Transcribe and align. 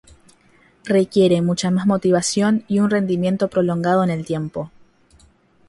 Requiere 0.85 1.43
mucha 1.43 1.69
más 1.69 1.85
motivación 1.85 2.65
y 2.67 2.79
un 2.79 2.89
rendimiento 2.89 3.49
prolongado 3.49 4.03
en 4.03 4.09
el 4.09 4.25
tiempo. 4.25 4.71